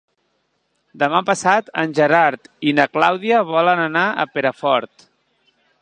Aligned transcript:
Demà 1.03 1.19
passat 1.27 1.69
en 1.83 1.93
Gerard 1.99 2.49
i 2.71 2.73
na 2.79 2.89
Clàudia 2.95 3.43
volen 3.53 3.83
anar 3.87 4.07
a 4.09 4.27
Perafort. 4.39 5.11